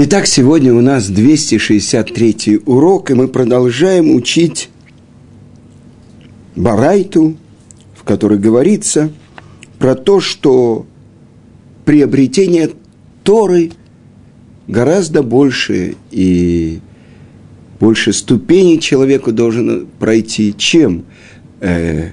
[0.00, 4.68] Итак, сегодня у нас 263 урок, и мы продолжаем учить
[6.54, 7.36] Барайту,
[7.96, 9.10] в которой говорится
[9.80, 10.86] про то, что
[11.84, 12.70] приобретение
[13.24, 13.72] Торы
[14.68, 16.78] гораздо больше и
[17.80, 21.06] больше ступеней человеку должен пройти, чем
[21.58, 22.10] э,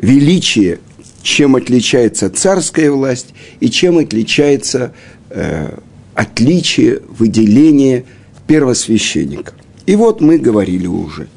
[0.00, 0.78] величие,
[1.22, 4.92] чем отличается царская власть и чем отличается
[5.30, 5.78] э,
[6.18, 8.04] отличие, выделение
[8.48, 9.52] первосвященника.
[9.86, 11.28] И вот мы говорили уже.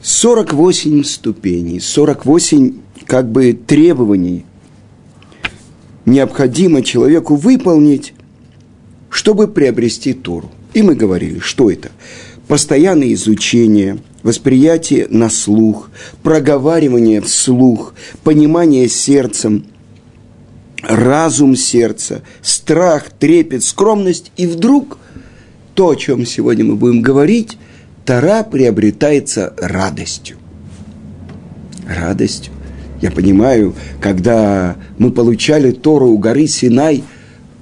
[0.00, 4.44] 48 ступеней, 48 как бы требований
[6.06, 8.14] необходимо человеку выполнить,
[9.10, 10.52] чтобы приобрести Тору.
[10.72, 11.90] И мы говорили, что это?
[12.46, 15.90] Постоянное изучение, восприятие на слух,
[16.22, 19.64] проговаривание вслух, понимание сердцем–
[20.82, 24.98] разум сердца, страх, трепет, скромность, и вдруг
[25.74, 27.58] то, о чем сегодня мы будем говорить,
[28.04, 30.38] Тара приобретается радостью.
[31.86, 32.52] Радостью.
[33.00, 37.04] Я понимаю, когда мы получали Тору у горы Синай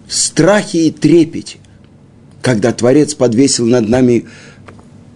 [0.06, 1.58] в страхе и трепете,
[2.40, 4.24] когда Творец подвесил над нами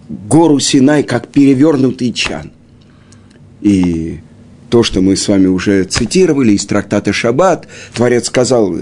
[0.08, 2.52] гору Синай, как перевернутый чан.
[3.60, 4.20] И
[4.70, 8.76] то, что мы с вами уже цитировали из трактата Шаббат, Творец сказал,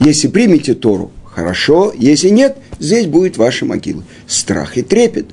[0.00, 4.02] если примете Тору, хорошо, если нет, здесь будет ваша могила.
[4.26, 5.26] Страх и трепет.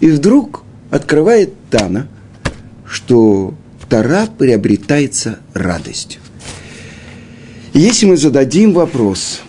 [0.00, 2.08] И вдруг открывает Тана,
[2.86, 3.54] что
[3.88, 6.20] Тора приобретается радостью.
[7.72, 9.40] Если мы зададим вопрос,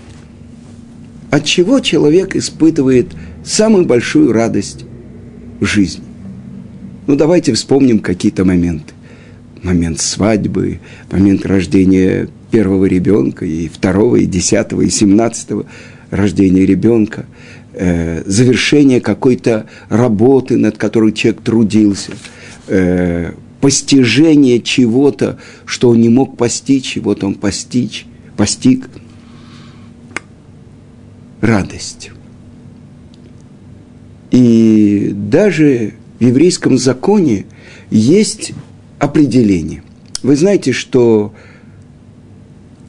[1.29, 3.07] от чего человек испытывает
[3.43, 4.85] самую большую радость
[5.59, 6.03] в жизни?
[7.05, 8.93] Ну, давайте вспомним какие-то моменты
[9.63, 10.79] момент свадьбы,
[11.11, 15.65] момент рождения первого ребенка, и второго, и десятого, и семнадцатого
[16.09, 17.25] рождения ребенка,
[17.73, 22.13] э, завершение какой-то работы, над которой человек трудился,
[22.67, 28.05] э, постижение чего-то, что он не мог постичь, и вот он постичь,
[28.37, 28.89] постиг.
[31.41, 32.11] Радость.
[34.31, 37.45] И даже в еврейском законе
[37.89, 38.53] есть
[38.99, 39.83] определение.
[40.21, 41.33] Вы знаете, что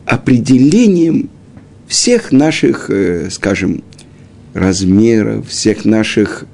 [0.05, 1.31] определением
[1.87, 3.83] всех наших, э, скажем,
[4.53, 6.45] размеров, всех наших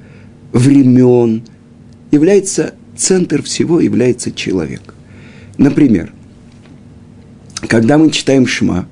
[0.53, 1.43] времен
[2.11, 4.93] является центр всего, является человек.
[5.57, 6.13] Например,
[7.67, 8.87] когда мы читаем Шма,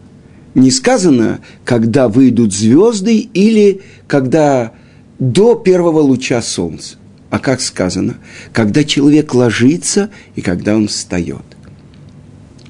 [0.56, 4.74] не сказано, когда выйдут звезды или когда
[5.20, 6.96] до первого луча солнца
[7.35, 8.16] а как сказано,
[8.53, 11.44] когда человек ложится и когда он встает.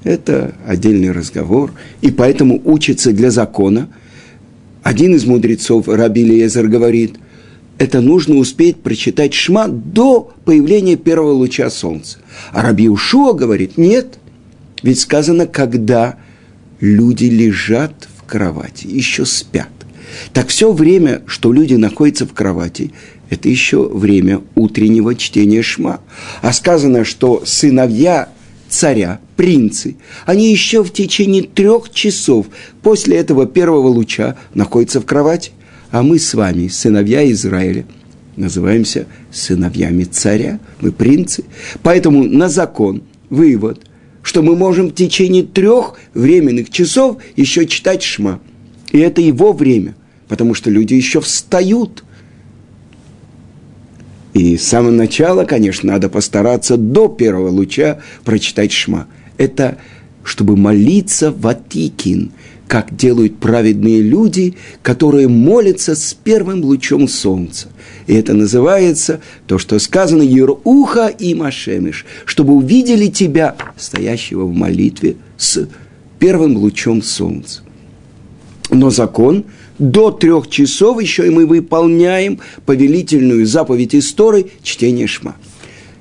[0.03, 1.71] Это отдельный разговор,
[2.01, 3.89] и поэтому учится для закона.
[4.81, 7.17] Один из мудрецов, Раби Лезер, говорит,
[7.77, 12.17] это нужно успеть прочитать Шма до появления первого луча солнца.
[12.51, 14.17] А Раби Ушуа говорит, нет,
[14.81, 16.15] ведь сказано, когда
[16.79, 19.69] люди лежат в кровати, еще спят.
[20.33, 22.91] Так все время, что люди находятся в кровати,
[23.35, 26.01] это еще время утреннего чтения Шма.
[26.41, 28.29] А сказано, что сыновья
[28.67, 32.47] царя, принцы, они еще в течение трех часов
[32.81, 35.51] после этого первого луча находятся в кровати.
[35.91, 37.85] А мы с вами, сыновья Израиля,
[38.35, 41.43] называемся сыновьями царя, мы принцы.
[41.83, 43.85] Поэтому на закон вывод,
[44.23, 48.39] что мы можем в течение трех временных часов еще читать Шма.
[48.91, 49.95] И это его время,
[50.27, 52.03] потому что люди еще встают–
[54.35, 59.07] и с самого начала, конечно, надо постараться до первого луча прочитать Шма.
[59.37, 59.77] Это
[60.25, 62.31] чтобы молиться в Атикин,
[62.67, 67.69] как делают праведные люди, которые молятся с первым лучом солнца.
[68.07, 75.15] И это называется то, что сказано Еруха и Машемиш, чтобы увидели тебя, стоящего в молитве
[75.37, 75.65] с
[76.19, 77.61] первым лучом солнца.
[78.69, 79.45] Но закон
[79.79, 85.35] до трех часов еще и мы выполняем повелительную заповедь истории чтения Шма.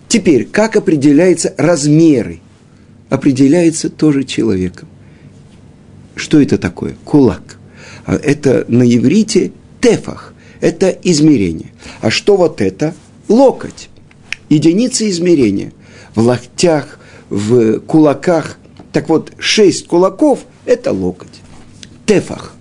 [0.08, 2.40] Теперь, как определяются размеры?
[3.10, 4.88] Определяется тоже человеком.
[6.14, 6.94] Что это такое?
[7.04, 7.58] Кулак.
[8.06, 10.34] А это на иврите тефах.
[10.60, 11.72] Это измерение.
[12.00, 12.94] А что вот это?
[13.28, 13.88] Локоть.
[14.48, 15.72] Единица измерения.
[16.14, 16.98] В локтях,
[17.28, 18.58] в кулаках.
[18.92, 21.40] Так вот, шесть кулаков– это локоть.
[22.06, 22.53] Тефах.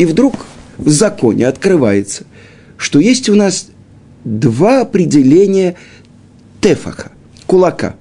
[0.00, 0.46] И вдруг
[0.78, 2.24] в законе открывается,
[2.78, 3.68] что есть у нас
[4.24, 5.76] два определения
[6.62, 7.12] тефаха,
[7.46, 7.96] кулака.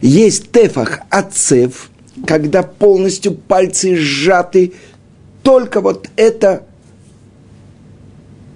[0.00, 1.92] Есть тефах отцев,
[2.26, 4.72] когда полностью пальцы сжаты,
[5.44, 6.66] только вот это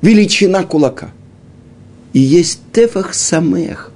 [0.03, 1.13] величина кулака.
[2.13, 3.93] И есть тефах самех.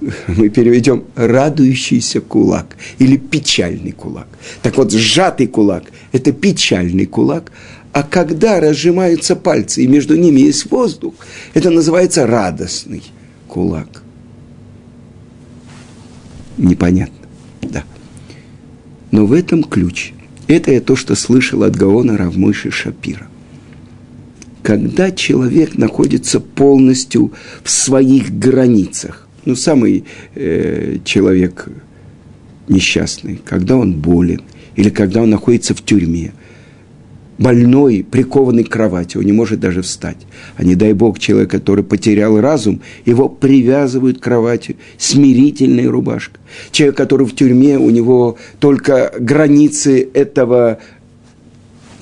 [0.26, 4.26] Мы переведем радующийся кулак или печальный кулак.
[4.62, 7.52] Так вот, сжатый кулак– это печальный кулак,
[7.94, 11.14] а когда разжимаются пальцы и между ними есть воздух,
[11.54, 13.04] это называется радостный
[13.46, 14.02] кулак.
[16.58, 17.28] Непонятно,
[17.62, 17.84] да.
[19.12, 20.12] Но в этом ключ.
[20.48, 23.28] Это я то, что слышал от Гаона Равмыши Шапира.
[24.64, 27.32] Когда человек находится полностью
[27.62, 30.04] в своих границах, ну, самый
[30.34, 31.68] э, человек
[32.66, 34.42] несчастный, когда он болен,
[34.74, 36.32] или когда он находится в тюрьме–
[37.38, 40.18] больной, прикованный к кровати, он не может даже встать.
[40.56, 46.38] А не дай Бог, человек, который потерял разум, его привязывают к кровати, смирительная рубашка.
[46.70, 50.78] Человек, который в тюрьме, у него только границы этого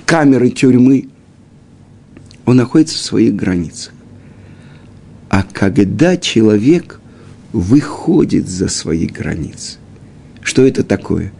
[0.05, 1.09] камеры тюрьмы,
[2.45, 3.95] он находится в своих границах.
[5.31, 7.01] А когда человек
[7.53, 9.79] выходит за свои границы,
[10.43, 11.33] что это такое?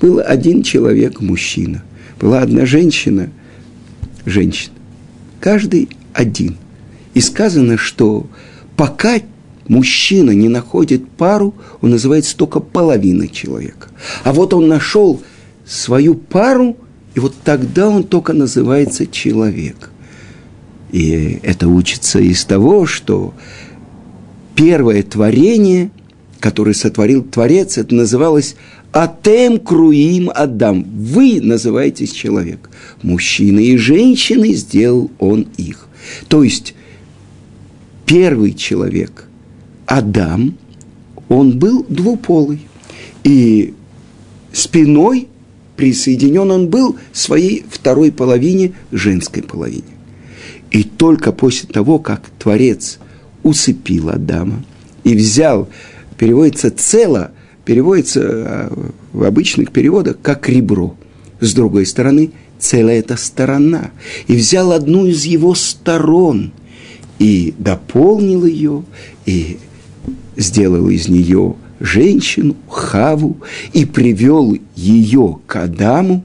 [0.00, 1.82] Был один человек, мужчина–
[2.22, 3.30] была одна женщина,
[4.24, 4.74] женщина,
[5.40, 6.56] каждый один.
[7.14, 8.26] И сказано, что
[8.76, 9.18] пока
[9.66, 13.88] мужчина не находит пару, он называется только половина человека.
[14.24, 15.20] А вот он нашел
[15.66, 16.76] свою пару,
[17.14, 19.90] и вот тогда он только называется человек.
[20.92, 23.34] И это учится из того, что
[24.54, 25.90] первое творение,
[26.38, 28.54] которое сотворил Творец, это называлось
[28.92, 30.84] Атем круим Адам.
[30.84, 32.68] Вы называетесь человек.
[33.02, 35.88] Мужчины и женщины сделал он их.
[36.28, 36.74] То есть
[38.04, 39.28] первый человек,
[39.86, 40.58] Адам,
[41.30, 42.60] он был двуполый.
[43.24, 43.72] И
[44.52, 45.28] спиной
[45.76, 49.84] присоединен он был своей второй половине, женской половине.
[50.70, 52.98] И только после того, как Творец
[53.42, 54.62] усыпил Адама
[55.02, 55.70] и взял,
[56.18, 57.30] переводится цело–
[57.64, 60.96] переводится а, в обычных переводах как ребро.
[61.40, 63.90] С другой стороны, целая эта сторона.
[64.26, 66.52] И взял одну из его сторон
[67.18, 68.84] и дополнил ее,
[69.26, 69.58] и
[70.36, 73.38] сделал из нее женщину, Хаву,
[73.72, 76.24] и привел ее к Адаму.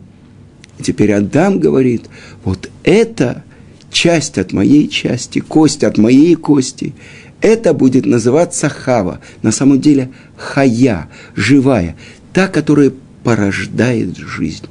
[0.80, 2.06] И теперь Адам говорит,
[2.44, 3.44] вот это
[3.92, 6.94] часть от моей части, кость от моей кости–
[7.42, 9.20] это будет называться хава.
[9.42, 11.96] На самом деле хая, живая,
[12.34, 12.92] та, которая
[13.24, 14.66] порождает жизнь.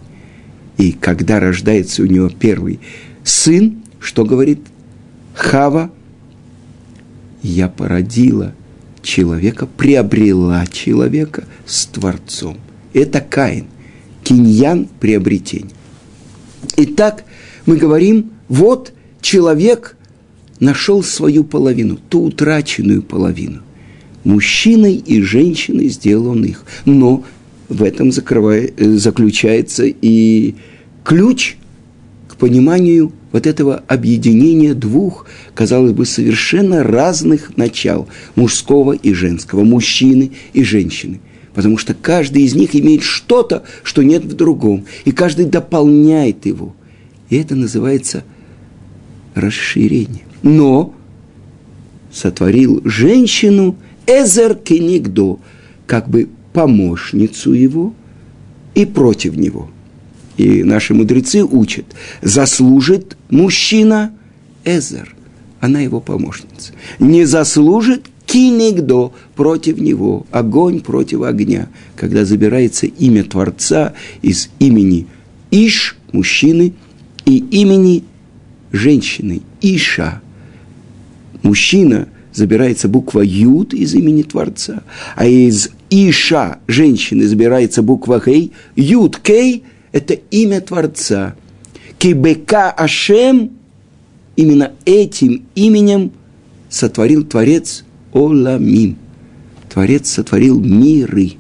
[0.79, 2.81] И когда рождается у него первый
[3.25, 4.61] сын, что говорит
[5.35, 5.91] Хава?
[7.43, 8.55] Я породила
[9.03, 12.59] человека, приобрела человека с Творцом.
[12.93, 13.67] Это Каин.
[14.25, 15.71] Киньян– приобретение.
[16.77, 17.25] Итак,
[17.65, 19.96] мы говорим, вот человек
[20.61, 23.63] нашел свою половину, ту утраченную половину.
[24.25, 26.65] Мужчиной и женщиной сделал он их.
[26.85, 27.25] Но
[27.69, 30.55] в этом э, заключается и
[31.05, 31.57] ключ
[32.29, 40.33] к пониманию вот этого объединения двух, казалось бы, совершенно разных начал, мужского и женского, мужчины
[40.53, 41.21] и женщины.
[41.55, 46.75] Потому что каждый из них имеет что-то, что нет в другом, и каждый дополняет его.
[47.31, 48.25] И это называется
[49.35, 50.95] расширение но
[52.13, 53.77] сотворил женщину
[54.07, 55.39] Эзер Кенигдо,
[55.87, 57.95] как бы помощницу его
[58.75, 59.69] и против него.
[60.37, 61.87] И наши мудрецы учат,
[62.23, 64.13] заслужит мужчина
[64.65, 65.15] Эзер,
[65.61, 66.73] она его помощница.
[66.99, 75.07] Не заслужит кинегдо против него, огонь против огня, когда забирается имя Творца из имени
[75.51, 76.75] Иш, мужчины,
[77.25, 78.05] и имени
[78.73, 80.23] женщины, Иша,
[81.47, 84.83] мужчина забирается буква Юд из имени Творца,
[85.15, 91.37] а из Иша, женщины, забирается буква Хей, Юд Кей– это имя Творца.
[91.99, 93.53] Кибека Ашем–
[94.37, 96.11] именно этим именем
[96.69, 98.97] сотворил Творец Оламим.
[99.73, 101.33] Творец сотворил миры.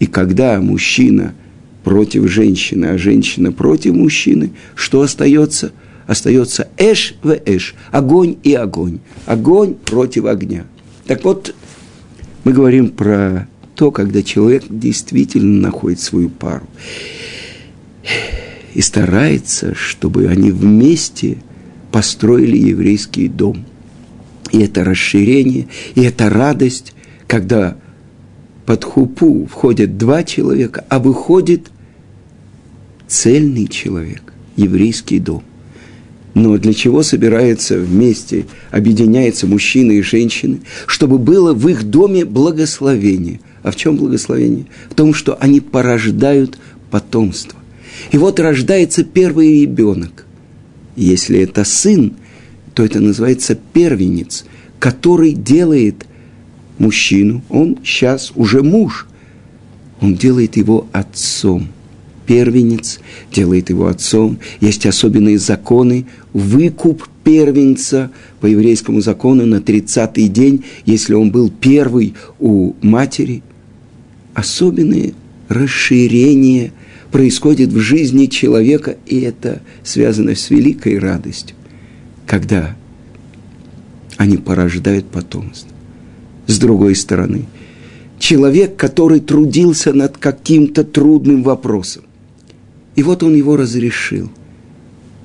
[0.00, 1.34] И когда мужчина
[1.82, 5.72] против женщины, а женщина против мужчины, что остается–
[6.06, 10.64] остается эш в эш, огонь и огонь, огонь против огня.
[11.06, 11.54] Так вот,
[12.44, 16.66] мы говорим про то, когда человек действительно находит свою пару
[18.74, 21.38] и старается, чтобы они вместе
[21.92, 23.64] построили еврейский дом.
[24.50, 26.92] И это расширение, и это радость,
[27.26, 27.76] когда
[28.66, 31.70] под хупу входят два человека, а выходит
[33.06, 35.42] цельный человек, еврейский дом.
[36.34, 40.60] Но для чего собираются вместе, объединяются мужчины и женщины?
[40.86, 43.40] Чтобы было в их доме благословение.
[43.62, 44.66] А в чем благословение?
[44.90, 46.58] В том, что они порождают
[46.90, 47.58] потомство.
[48.10, 50.26] И вот рождается первый ребенок.
[50.96, 52.14] Если это сын,
[52.74, 54.44] то это называется первенец,
[54.80, 56.04] который делает
[56.78, 59.06] мужчину, он сейчас уже муж,
[60.00, 61.68] он делает его отцом–
[62.26, 63.00] первенец,
[63.32, 64.38] делает его отцом.
[64.60, 66.06] Есть особенные законы.
[66.32, 73.42] Выкуп первенца по еврейскому закону на 30-й день, если он был первый у матери.
[74.34, 75.14] Особенные
[75.48, 76.72] расширения
[77.10, 81.56] происходит в жизни человека, и это связано с великой радостью,
[82.26, 82.76] когда
[84.16, 85.70] они порождают потомство.
[86.46, 87.46] С другой стороны,
[88.18, 92.03] человек, который трудился над каким-то трудным вопросом,
[92.96, 94.30] и вот он его разрешил.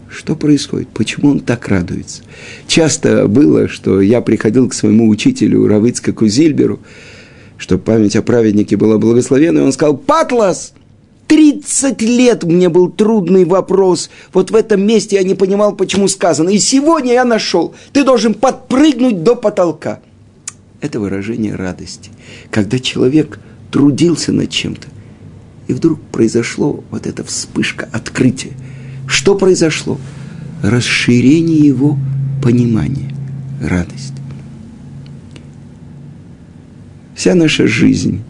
[0.09, 0.89] Что происходит?
[0.89, 2.23] Почему он так радуется?
[2.67, 6.79] Часто было, что я приходил к своему учителю Равыцкаку Зильберу,
[7.57, 10.73] чтобы память о праведнике была благословенной, он сказал, «Патлас,
[11.27, 14.09] 30 лет мне был трудный вопрос.
[14.33, 16.49] Вот в этом месте я не понимал, почему сказано.
[16.49, 17.75] И сегодня я нашел.
[17.93, 19.99] Ты должен подпрыгнуть до потолка.
[20.81, 22.09] Это выражение радости.
[22.49, 23.39] Когда человек
[23.71, 24.87] трудился над чем-то,
[25.69, 28.53] и вдруг произошло вот эта вспышка, открытие.
[29.07, 29.99] Что произошло?
[30.63, 31.97] Расширение его
[32.43, 33.13] понимания,
[33.61, 34.13] радость.
[37.13, 38.21] Вся наша жизнь,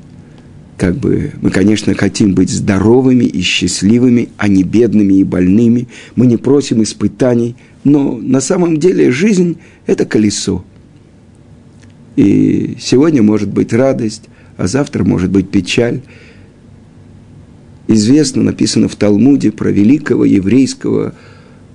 [0.77, 5.87] как бы мы, конечно, хотим быть здоровыми и счастливыми, а не бедными и больными.
[6.17, 7.55] Мы не просим испытаний,
[7.85, 10.65] но на самом деле жизнь– это колесо.
[12.17, 14.23] И сегодня может быть радость,
[14.57, 16.01] а завтра может быть печаль–
[17.89, 21.13] известно, написано в Талмуде про великого еврейского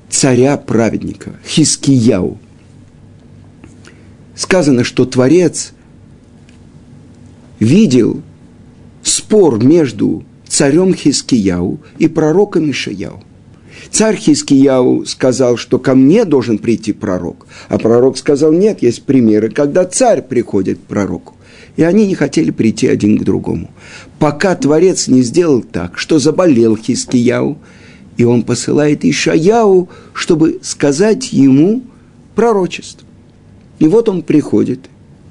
[0.09, 2.39] царя-праведника Хискияу.
[4.35, 5.73] Сказано, что Творец
[7.59, 8.23] видел
[9.03, 13.23] спор между царем Хискияу и пророком Ишаяу.
[13.91, 19.51] Царь Хискияу сказал, что ко мне должен прийти пророк, а пророк сказал, нет, есть примеры,
[19.51, 21.35] когда царь приходит к пророку.
[21.77, 23.71] И они не хотели прийти один к другому.
[24.19, 27.59] Пока Творец не сделал так, что заболел Хискияу,
[28.17, 31.83] и он посылает Ишаяу, чтобы сказать ему
[32.35, 33.07] пророчество.
[33.81, 34.89] И вот он приходит,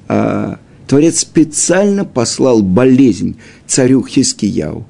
[0.09, 4.85] а Творец специально послал болезнь царю Хискияу.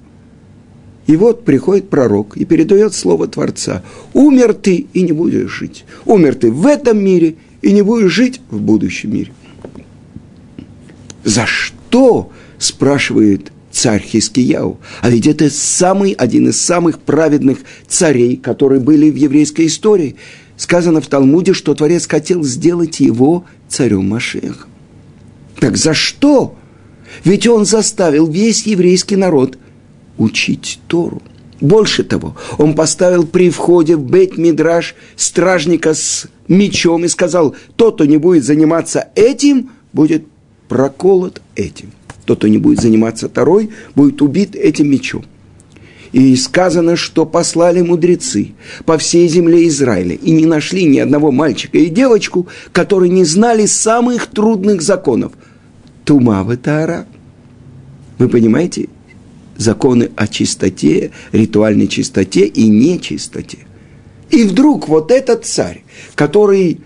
[1.06, 3.84] И вот приходит пророк и передает слово Творца.
[4.14, 5.86] Умер ты и не будешь жить.
[6.06, 9.32] Умер ты в этом мире и не будешь жить в будущем мире.
[11.24, 12.32] За что?
[12.58, 14.80] спрашивает царь Хискияу.
[15.02, 20.16] А ведь это самый, один из самых праведных царей, которые были в еврейской истории.
[20.56, 24.70] Сказано в Талмуде, что Творец хотел сделать его царем Машехом.
[25.60, 26.56] Так за что?
[27.24, 29.58] Ведь он заставил весь еврейский народ
[30.18, 31.22] учить Тору.
[31.60, 38.06] Больше того, он поставил при входе в Бейт-Мидраш стражника с мечом и сказал, тот, кто
[38.06, 40.26] не будет заниматься этим, будет
[40.68, 41.92] проколот этим.
[42.26, 45.26] Тот, кто не будет заниматься Тарой, будет убит этим мечом.
[46.14, 48.52] И сказано, что послали мудрецы
[48.86, 53.66] по всей земле Израиля и не нашли ни одного мальчика и девочку, которые не знали
[53.66, 55.34] самых трудных законов.
[56.06, 57.08] Тума в Тара.
[58.20, 58.90] Вы понимаете?
[59.58, 63.60] Законы о чистоте, ритуальной чистоте и нечистоте.
[64.30, 65.84] И вдруг вот этот царь,
[66.16, 66.80] который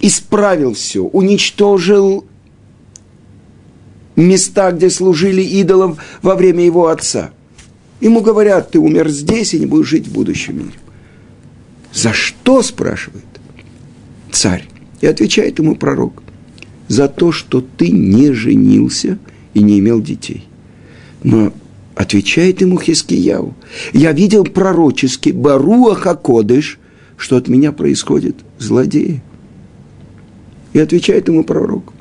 [0.00, 2.26] исправил все, уничтожил
[4.16, 7.30] места, где служили идолам во время его отца.
[8.00, 10.78] Ему говорят, ты умер здесь и не будешь жить в будущем мире.
[11.92, 13.24] За что, спрашивает
[14.30, 14.68] царь?
[15.00, 16.22] И отвечает ему пророк.
[16.88, 19.18] За то, что ты не женился
[19.54, 20.46] и не имел детей.
[21.22, 21.52] Но
[21.94, 23.54] отвечает ему Хискияу.
[23.92, 26.78] Я видел пророчески Баруах Акодыш,
[27.16, 29.22] что от меня происходит злодеи.
[30.72, 31.93] И отвечает ему пророк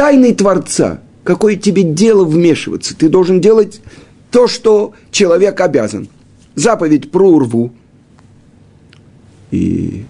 [0.00, 1.02] тайны Творца.
[1.24, 2.96] Какое тебе дело вмешиваться?
[2.96, 3.82] Ты должен делать
[4.30, 6.08] то, что человек обязан.
[6.54, 7.70] Заповедь про урву.
[9.50, 10.06] И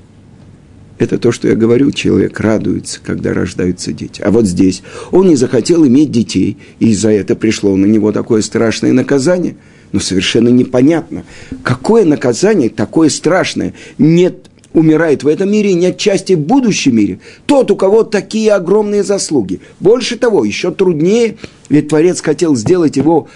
[0.97, 4.23] это то, что я говорю, человек радуется, когда рождаются дети.
[4.23, 8.43] А вот здесь он не захотел иметь детей, и из-за этого пришло на него такое
[8.43, 9.57] страшное наказание.
[9.91, 11.25] Но совершенно непонятно,
[11.65, 13.75] какое наказание такое страшное.
[13.99, 17.21] Нет умирает в этом мире и нет части в будущем мире.
[17.47, 19.61] Тот, у кого такие огромные заслуги.
[19.81, 21.37] Больше того, еще труднее,
[21.69, 23.29] ведь Творец хотел сделать его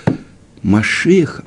[0.62, 1.46] Машехом.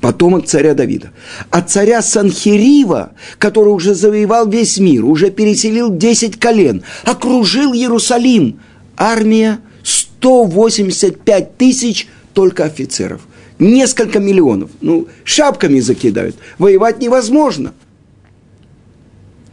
[0.00, 1.10] потомок царя Давида.
[1.50, 8.60] А царя Санхирива, который уже завоевал весь мир, уже переселил 10 колен, окружил Иерусалим,
[8.96, 13.22] армия 185 тысяч только офицеров.
[13.58, 14.70] Несколько миллионов.
[14.80, 16.36] Ну, шапками закидают.
[16.58, 17.74] Воевать невозможно.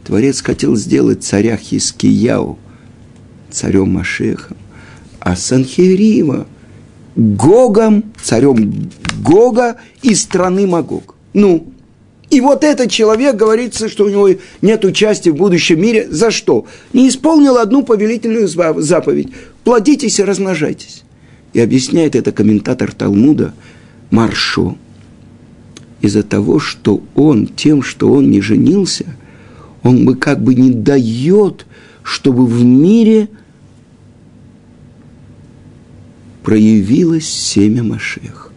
[0.08, 2.58] Творец хотел сделать царя Хискияу
[3.50, 4.56] царем Машехом,
[5.20, 6.46] а Санхирива
[7.14, 8.90] Гогом, царем
[9.22, 11.14] Гога из страны Магог.
[11.34, 11.66] Ну,
[12.30, 14.30] и вот этот человек говорится, что у него
[14.62, 16.08] нет участия в будущем мире.
[16.10, 16.64] За что?
[16.94, 19.28] Не исполнил одну повелительную заповедь.
[19.62, 21.02] Плодитесь и размножайтесь.
[21.52, 23.52] И объясняет это комментатор Талмуда
[24.10, 24.74] Маршо.
[26.00, 29.04] Из-за того, что он, тем, что он не женился,
[29.82, 31.66] он бы как бы не дает,
[32.02, 33.28] чтобы в мире
[36.42, 38.52] проявилось семя Машех.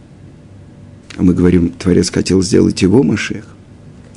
[1.16, 3.46] А мы говорим, Творец хотел сделать его Машех.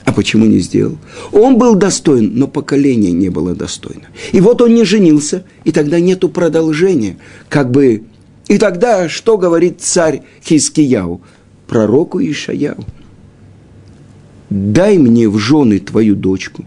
[0.05, 0.97] А почему не сделал?
[1.31, 4.07] Он был достоин, но поколение не было достойно.
[4.31, 7.17] И вот он не женился, и тогда нету продолжения.
[7.49, 8.03] Как бы...
[8.47, 11.21] И тогда что говорит царь Хискияу?
[11.67, 12.85] Пророку Ишаяу.
[14.51, 16.63] Дай мне в жены твою дочку.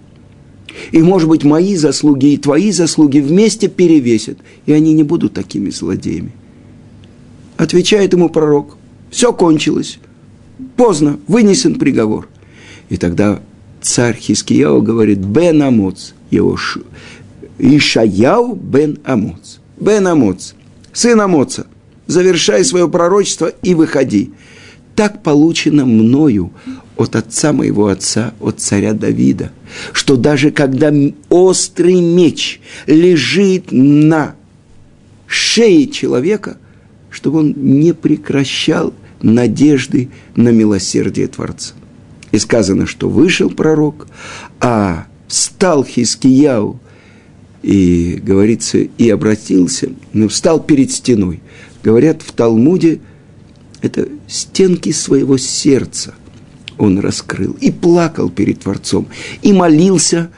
[0.93, 5.71] И, может быть, мои заслуги и твои заслуги вместе перевесят, и они не будут такими
[5.71, 6.33] злодеями.
[7.57, 8.77] Отвечает ему пророк.
[9.11, 9.99] Все кончилось.
[10.77, 12.29] Поздно, вынесен приговор–
[12.89, 13.41] и тогда
[13.81, 16.81] царь Хискияу говорит, Бен Амоц, его ш...
[17.59, 19.59] Ишаяу Бен Амоц.
[19.79, 20.55] Бен Амоц,
[20.93, 21.67] сын Амоца,
[22.07, 24.33] завершай свое пророчество и выходи.
[24.95, 26.51] Так получено мною
[26.99, 29.53] от отца моего отца, от царя Давида,
[29.93, 30.93] что даже когда
[31.29, 34.35] острый меч лежит на
[35.27, 36.59] шее человека,
[37.09, 41.75] чтобы он не прекращал надежды на милосердие Творца.
[42.33, 44.09] И сказано, что вышел пророк,
[44.61, 46.81] а встал Хискияу,
[47.63, 51.41] и говорится, и обратился, но встал перед стеной.
[51.83, 53.01] Говорят в Талмуде,
[53.83, 56.15] это стенки своего сердца
[56.79, 59.09] он раскрыл и плакал перед Творцом,
[59.43, 60.31] и молился,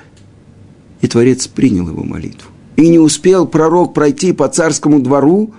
[1.00, 2.50] и Творец принял его молитву.
[2.76, 5.53] И не успел пророк пройти по царскому двору,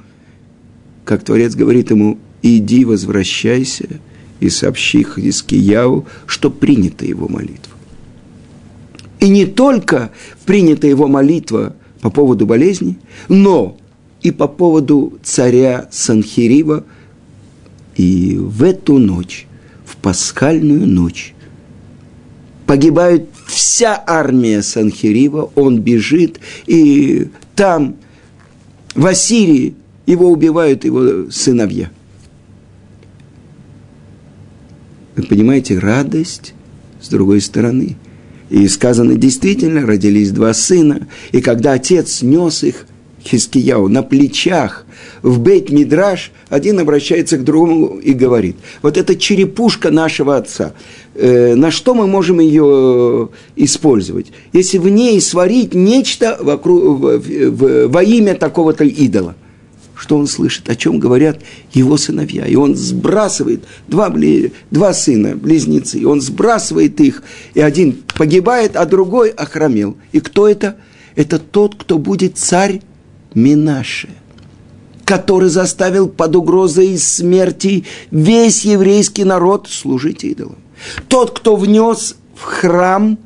[1.06, 3.88] как Творец говорит ему, иди, возвращайся–
[4.42, 7.74] и сообщи Хискияу, что принята его молитва.
[9.22, 10.12] И не только
[10.46, 12.98] принята его молитва по поводу болезни,
[13.30, 13.78] но
[14.24, 16.84] и по поводу царя Санхирива.
[17.96, 19.48] И в эту ночь,
[19.92, 21.34] в пасхальную ночь,
[22.66, 27.96] погибает вся армия Санхирива, он бежит, и там,
[28.96, 29.76] в Ассирии,
[30.06, 31.92] его убивают его сыновья–
[35.16, 36.54] Вы понимаете, радость
[37.02, 37.98] с другой стороны.
[38.50, 42.86] И сказано, действительно, родились два сына, и когда отец нес их,
[43.24, 44.86] Хискияу, на плечах
[45.22, 50.74] в бейт Мидраш, один обращается к другому и говорит, вот эта черепушка нашего отца,
[51.16, 54.32] э, на что мы можем ее использовать?
[54.54, 59.36] Если в ней сварить нечто вокруг, в, в, во имя такого-то идола
[60.02, 61.42] что он слышит, о чем говорят
[61.74, 62.48] его сыновья.
[62.48, 64.12] И он сбрасывает два,
[64.72, 67.22] два сына, близнецы, и он сбрасывает их,
[67.54, 69.96] и один погибает, а другой охромел.
[70.12, 70.78] И кто это?
[71.16, 72.82] Это тот, кто будет царь
[73.36, 74.10] Минаше,
[75.12, 80.56] который заставил под угрозой смерти весь еврейский народ служить идолам.
[81.10, 83.20] Тот, кто внес в храм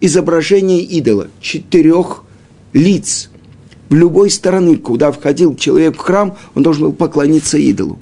[0.00, 2.24] изображение идола, четырех
[2.72, 3.30] лиц–
[3.88, 7.98] в любой стороны, куда входил человек в храм, он должен был поклониться идолу.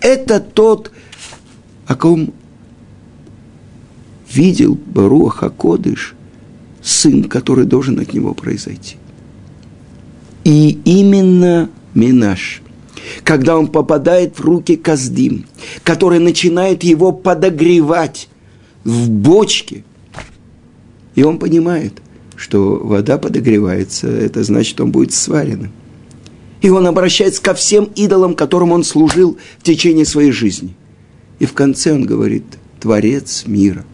[0.00, 0.92] Это тот,
[1.86, 2.32] о ком
[4.30, 6.14] видел Баруах Акодыш,
[6.82, 8.96] сын, который должен от него произойти.
[10.44, 12.62] И именно Минаш,
[13.24, 15.46] когда он попадает в руки Каздим,
[15.82, 18.28] который начинает его подогревать
[18.84, 19.84] в бочке,
[21.14, 21.94] и он понимает–
[22.40, 25.72] что вода подогревается, это значит, он будет сваренным.
[26.62, 30.74] И он обращается ко всем идолам, которым он служил в течение своей жизни.
[31.38, 32.44] И в конце он говорит,
[32.80, 33.84] Творец мира.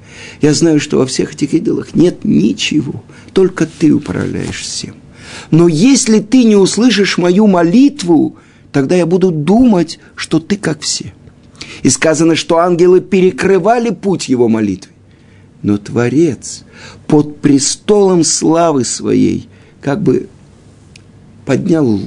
[0.40, 4.94] Я знаю, что во всех этих идолах нет ничего, только ты управляешь всем.
[5.50, 8.36] Но если ты не услышишь мою молитву,
[8.72, 11.12] тогда я буду думать, что ты как все.
[11.82, 14.92] И сказано, что ангелы перекрывали путь его молитвы.
[15.62, 16.64] Но Творец
[17.06, 19.48] под престолом славы своей
[19.80, 20.28] как бы
[21.44, 22.00] поднял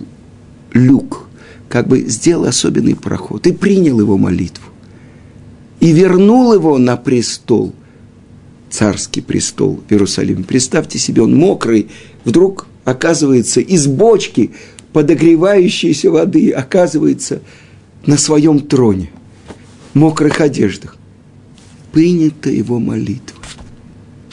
[0.74, 1.28] люк,
[1.68, 4.66] как бы сделал особенный проход и принял его молитву.
[5.80, 7.74] и вернул его на престол,
[8.70, 10.44] царский престол в Иерусалиме.
[10.44, 11.90] Представьте себе, он мокрый,
[12.26, 14.52] вдруг оказывается из бочки
[14.94, 17.42] подогревающейся воды, оказывается
[18.06, 19.12] на своем троне,
[19.94, 20.98] в мокрых одеждах.
[21.92, 23.38] Принята его молитва.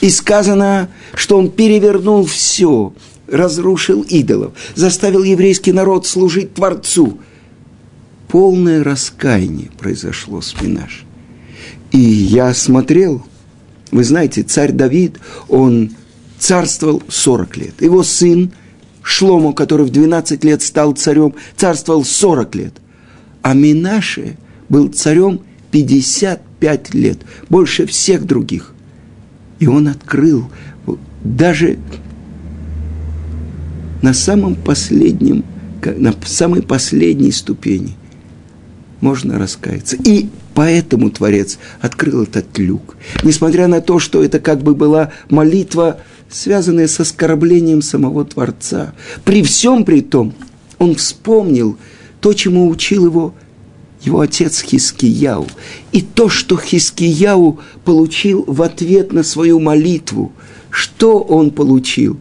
[0.01, 2.93] И сказано, что он перевернул все,
[3.27, 7.19] разрушил идолов, заставил еврейский народ служить Творцу.
[8.27, 11.03] Полное раскаяние произошло с Минаш.
[11.91, 13.25] И я смотрел,
[13.91, 15.91] вы знаете, царь Давид, он
[16.37, 17.81] царствовал 40 лет.
[17.81, 18.51] Его сын
[19.01, 22.73] Шлому, который в 12 лет стал царем, царствовал 40 лет.
[23.41, 27.19] А Минаше был царем 55 лет,
[27.49, 28.73] больше всех других.
[29.59, 30.49] И он открыл
[31.23, 31.77] даже
[34.01, 35.43] на самом последнем,
[35.83, 37.95] на самой последней ступени
[39.01, 39.95] можно раскаяться.
[39.95, 42.97] И поэтому Творец открыл этот люк.
[43.23, 48.93] Несмотря на то, что это как бы была молитва, связанная с оскорблением самого Творца.
[49.23, 50.33] При всем при том,
[50.77, 51.77] он вспомнил
[52.21, 53.33] то, чему учил его
[54.01, 55.47] его отец Хискияу.
[55.91, 60.31] И то, что Хискияу получил в ответ на свою молитву,
[60.69, 62.19] что он получил?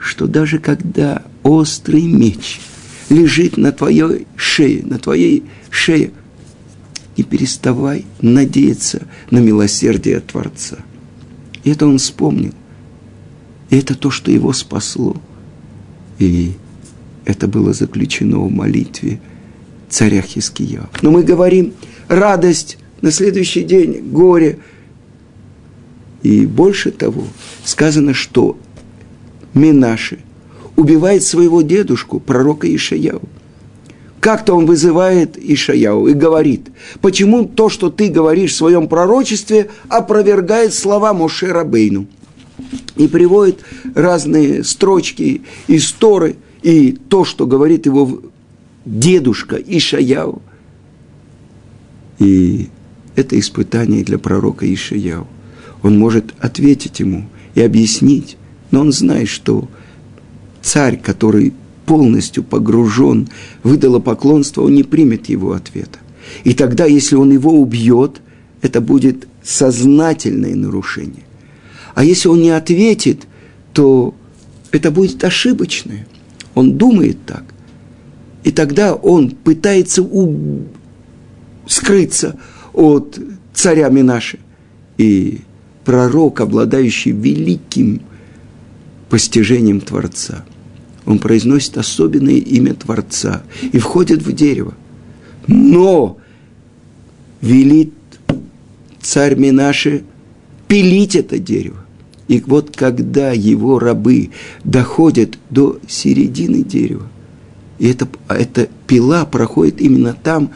[0.00, 2.60] Что даже когда острый меч
[3.08, 6.12] лежит на твоей шее, на твоей шее,
[7.16, 10.78] не переставай надеяться на милосердие Творца.
[11.64, 12.52] Это он вспомнил.
[13.70, 15.16] И это то, что его спасло.
[16.18, 16.52] И
[17.24, 19.20] это было заключено в молитве–
[19.94, 20.88] царя Хиския.
[21.02, 21.72] Но мы говорим
[22.08, 24.58] радость, на следующий день горе.
[26.22, 27.24] И больше того,
[27.64, 28.56] сказано, что
[29.52, 30.18] Минаши
[30.74, 33.22] убивает своего дедушку, пророка Ишаяу.
[34.20, 36.70] Как-то он вызывает Ишаяу и говорит,
[37.02, 42.06] почему то, что ты говоришь в своем пророчестве, опровергает слова Моше Рабейну.
[42.96, 48.22] И приводит разные строчки из Торы, и то, что говорит его
[48.84, 50.42] дедушка Ишаяу.
[52.18, 52.68] И
[53.16, 55.26] это испытание для пророка Ишаяу.
[55.82, 58.36] Он может ответить ему и объяснить,
[58.70, 59.68] но он знает, что
[60.62, 61.52] царь, который
[61.84, 63.28] полностью погружен
[63.62, 65.98] в идолопоклонство, он не примет его ответа.
[66.44, 68.20] И тогда, если он его убьет,
[68.62, 71.24] это будет сознательное нарушение.
[71.94, 73.26] А если он не ответит,
[73.72, 74.14] то
[74.72, 76.06] это будет ошибочное.
[76.54, 77.44] Он думает так.
[78.42, 80.64] И тогда он пытается у...
[81.66, 82.38] скрыться
[82.72, 83.18] от
[83.52, 84.38] царя Минаши.
[84.98, 85.40] И
[85.84, 88.02] пророк, обладающий великим
[89.08, 90.44] постижением Творца,
[91.06, 94.74] он произносит особенное имя Творца и входит в дерево.
[95.46, 96.18] Но
[97.40, 97.92] велит
[99.00, 100.04] царь Минаши
[100.66, 101.83] пилить это дерево.
[102.28, 104.30] И вот когда его рабы
[104.64, 107.06] доходят до середины дерева,
[107.78, 110.50] и эта, эта пила проходит именно там,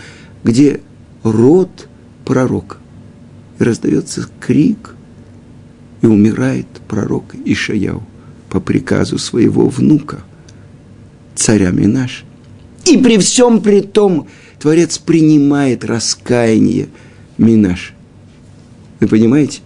[0.45, 0.81] где
[1.23, 1.89] род
[2.25, 2.79] пророка.
[3.59, 4.95] И раздается крик,
[6.01, 8.03] и умирает пророк Ишаяу
[8.51, 10.21] по приказу своего внука,
[11.35, 12.25] царя Минаш.
[12.87, 14.29] И при всем при том
[14.59, 16.89] Творец принимает раскаяние
[17.37, 17.95] Минаш.
[19.01, 19.61] Вы понимаете?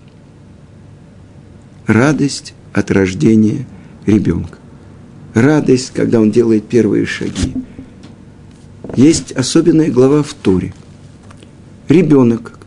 [1.87, 3.67] Радость от рождения
[4.07, 4.59] ребенка
[5.35, 7.55] радость, когда он делает первые шаги.
[8.97, 10.75] Есть особенная глава в Торе.
[11.89, 12.59] Ребенок,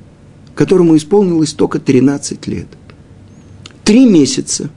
[0.55, 2.67] которому исполнилось только 13 лет.
[3.83, 4.69] Три месяца,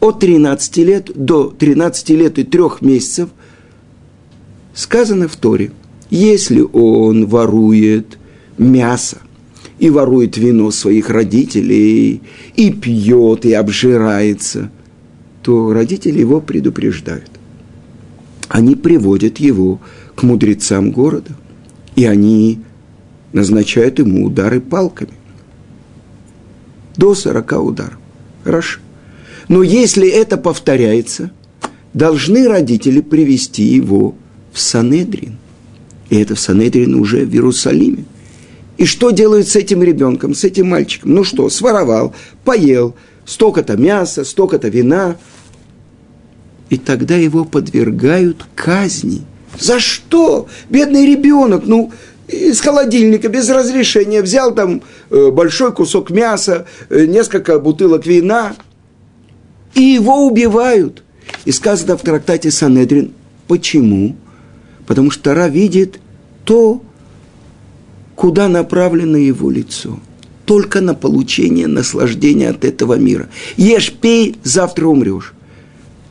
[0.00, 3.30] от 13 лет до 13 лет и трех месяцев,
[4.74, 5.72] сказано в Торе,
[6.10, 8.18] если он ворует
[8.58, 9.18] мясо,
[9.82, 12.22] и ворует вино своих родителей,
[12.56, 14.70] и пьет, и обжирается–
[15.42, 17.30] то родители его предупреждают.
[18.48, 19.80] Они приводят его
[20.14, 21.32] к мудрецам города,
[21.96, 22.60] и они
[23.32, 25.12] назначают ему удары палками.
[26.96, 27.98] До сорока ударов.
[28.44, 28.80] Хорошо.
[29.48, 31.32] Но если это повторяется,
[31.94, 34.14] должны родители привести его
[34.52, 35.38] в Санедрин.
[36.10, 38.04] И это в Санедрин уже в Иерусалиме.
[38.82, 41.14] И что делают с этим ребенком, с этим мальчиком?
[41.14, 42.12] Ну что, своровал,
[42.44, 45.16] поел, столько-то мяса, столько-то вина–
[46.72, 49.26] и тогда его подвергают казни.
[49.60, 50.48] За что?
[50.70, 51.92] Бедный ребенок, ну,
[52.26, 58.56] из холодильника без разрешения взял там э, большой кусок мяса, э, несколько бутылок вина,
[59.74, 61.04] и его убивают.
[61.44, 63.12] И сказано в трактате Санедрин,
[63.46, 64.16] почему?
[64.86, 66.00] Потому что Тара видит
[66.44, 66.82] то,
[68.22, 69.98] куда направлено его лицо.
[70.44, 73.28] только на получение наслаждения от этого мира.
[73.56, 75.34] Ешь, пей, завтра умрешь.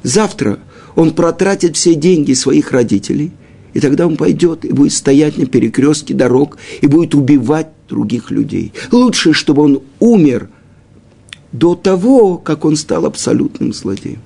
[0.04, 0.60] Завтра
[0.95, 3.32] он протратит все деньги своих родителей,
[3.74, 8.74] и тогда он пойдет и будет стоять на перекрестке дорог и будет убивать других людей.
[8.91, 10.50] Лучше, чтобы он умер
[11.52, 14.21] до того, как он стал абсолютным злодеем.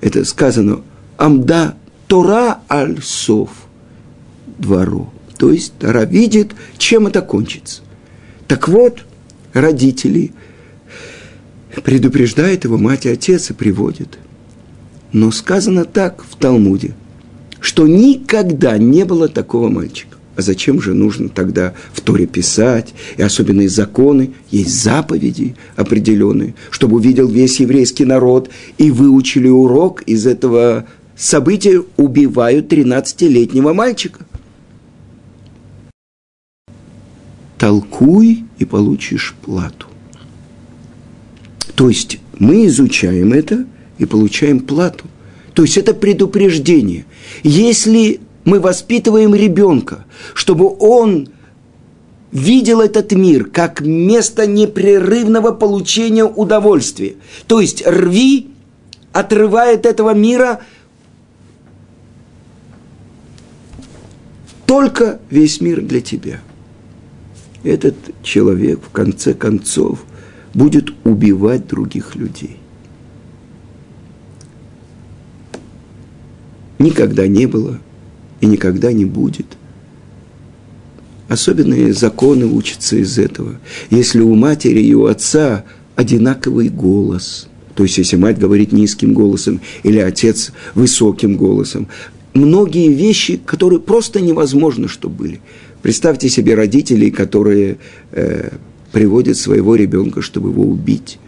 [0.00, 0.80] Это сказано
[1.16, 1.74] «Амда
[2.06, 3.50] Тора аль-Сов»
[4.58, 5.11] двору.
[5.42, 7.82] То есть Тора видит, чем это кончится.
[8.46, 9.04] Так вот,
[9.52, 10.30] родители
[11.82, 14.20] предупреждают его мать и отец и приводят.
[15.10, 16.94] Но сказано так в Талмуде,
[17.58, 20.16] что никогда не было такого мальчика.
[20.36, 26.98] А зачем же нужно тогда в Торе писать, и особенные законы, есть заповеди определенные, чтобы
[26.98, 34.24] увидел весь еврейский народ и выучили урок из этого события, убивают 13-летнего мальчика.
[37.62, 39.86] Толкуй и получишь плату.
[41.76, 43.66] То есть мы изучаем это
[43.98, 45.04] и получаем плату.
[45.54, 47.04] То есть это предупреждение.
[47.44, 51.28] Если мы воспитываем ребенка, чтобы он
[52.32, 57.14] видел этот мир как место непрерывного получения удовольствия.
[57.46, 58.48] То есть рви
[59.12, 60.62] отрывает этого мира
[64.66, 66.40] только весь мир для тебя.
[67.62, 70.04] Этот человек в конце концов
[70.54, 72.58] будет убивать других людей.
[76.78, 77.78] Никогда не было–
[78.42, 79.46] и никогда не будет.
[81.28, 83.58] Особенные законы учатся из этого.
[83.88, 89.62] Если у матери и у отца одинаковый голос, то есть если мать говорит низким голосом
[89.82, 91.88] или отец высоким голосом,
[92.34, 95.40] многие вещи, которые просто невозможно, что были.
[95.82, 97.78] Представьте себе родителей, которые
[98.12, 98.50] э,
[98.92, 101.18] приводят своего ребенка, чтобы его убить.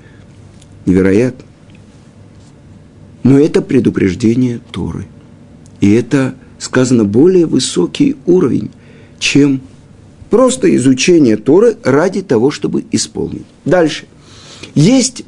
[0.87, 1.45] Невероятно.
[3.25, 5.07] Но это предупреждение Торы.
[5.81, 8.71] И это сказано более высокий уровень,
[9.19, 9.61] чем
[10.31, 13.47] просто изучение Торы ради того, чтобы исполнить.
[13.65, 14.07] Дальше.
[14.75, 15.25] Есть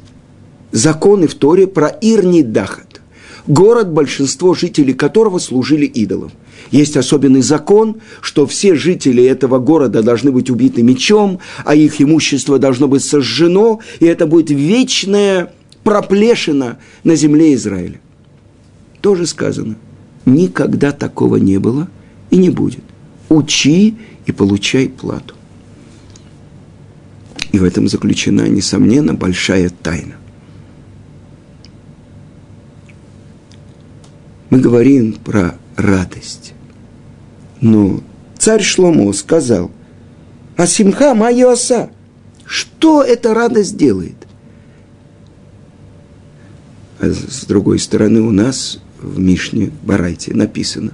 [0.71, 3.01] законы в Торе про Ирнидахат,
[3.45, 6.31] город, большинство жителей которого служили идолам.
[6.71, 12.59] Есть особенный закон, что все жители этого города должны быть убиты мечом, а их имущество
[12.59, 15.51] должно быть сожжено, и это будет вечная
[15.83, 17.99] проплешина на земле Израиля.
[19.01, 19.75] Тоже сказано–
[20.27, 21.87] Никогда такого не было
[22.31, 22.83] и не будет.
[23.29, 25.35] Учи и получай плату.
[27.53, 30.15] И в этом заключена, несомненно, большая тайна.
[34.49, 36.53] Мы говорим про радость.
[37.61, 38.01] Но
[38.37, 39.71] царь Шломо сказал,
[40.55, 41.89] а симха майоса,
[42.45, 44.15] что эта радость делает?
[46.99, 50.93] А с другой стороны, у нас в Мишне Барайте написано,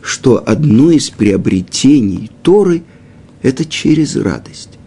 [0.00, 2.82] что одно из приобретений Торы–
[3.42, 4.78] это через радость.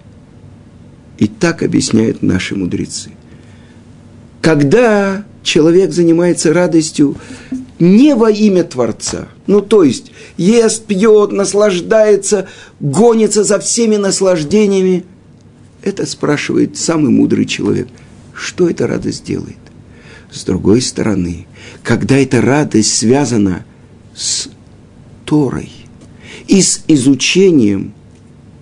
[1.18, 3.12] И так объясняют наши мудрецы.
[4.42, 7.16] Когда человек занимается радостью
[7.80, 12.48] не во имя Творца, ну то есть ест, пьет, наслаждается,
[12.80, 15.06] гонится за всеми наслаждениями,
[15.82, 17.88] это спрашивает самый мудрый человек,
[18.34, 19.58] что эта радость делает.
[20.32, 21.46] С другой стороны,
[21.84, 23.66] когда эта радость связана
[24.16, 24.50] с
[25.26, 25.70] Торой
[26.48, 27.94] и с изучением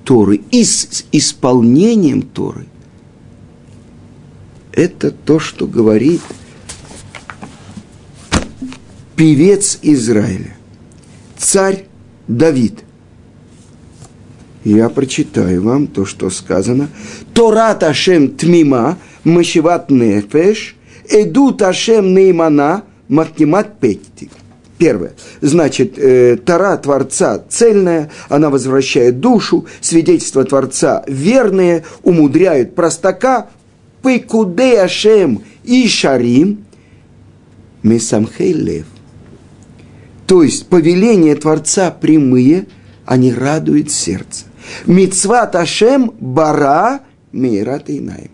[0.03, 2.65] Торы, и с исполнением Торы,
[4.73, 6.21] это то, что говорит
[9.15, 10.57] певец Израиля,
[11.51, 11.83] царь
[12.29, 12.79] Давид.
[14.63, 16.87] Я прочитаю вам то, что сказано.
[17.33, 20.77] Торат Ашем Тмима, Машиват Нефеш–
[21.09, 24.29] Эдут Ашем Неймана Махкимат Петти.
[24.77, 25.11] Первое.
[25.41, 33.49] Значит, э, Тара Творца цельная, она возвращает душу, свидетельство Творца верные, умудряют простака,
[34.01, 36.63] Пекуде Ашем и Шарим,
[37.83, 38.85] Месамхей Лев.
[40.31, 42.65] То есть, повеления Творца прямые,
[43.05, 44.45] они радуют сердце.
[44.85, 47.01] Мицват Ашем Бара
[47.33, 48.31] Мейрат Инаем.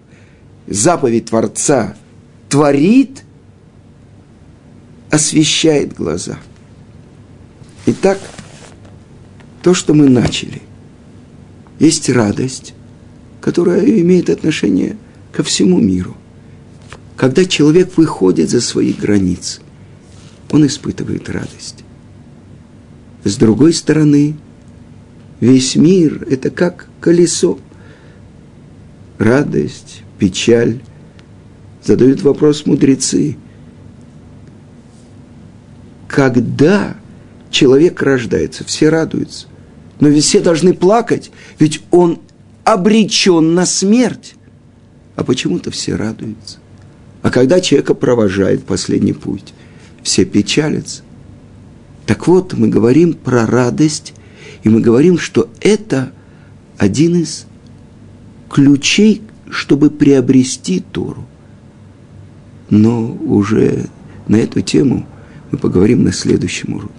[0.68, 1.96] Заповедь Творца–
[2.50, 3.24] творит,
[5.10, 6.38] освещает глаза.
[7.88, 8.20] Итак,
[9.64, 10.62] то, что мы начали,
[11.80, 12.76] есть радость,
[13.42, 14.98] которая имеет отношение
[15.32, 16.16] ко всему миру.
[17.16, 19.62] Когда человек выходит за свои границы,
[20.52, 21.86] он испытывает радость.
[23.28, 24.38] С другой стороны,
[25.42, 27.60] весь мир– это как колесо.
[29.18, 30.80] радость, печаль.
[31.84, 33.36] Задают вопрос мудрецы.
[36.08, 36.96] Когда
[37.50, 39.48] человек рождается, все радуются.
[40.00, 42.22] Но ведь все должны плакать, ведь он
[42.63, 44.36] обречен на смерть.
[45.18, 46.60] А почему-то все радуются.
[47.24, 49.54] А когда человека провожает последний путь,
[50.02, 51.02] все печалятся.
[52.08, 54.13] Так вот, мы говорим про радость,
[54.63, 56.13] и мы говорим, что это
[56.78, 57.46] один из
[58.50, 61.26] ключей, чтобы приобрести Тору.
[62.70, 63.88] Но уже
[64.28, 65.06] на эту тему
[65.52, 66.97] мы поговорим на следующем уроке.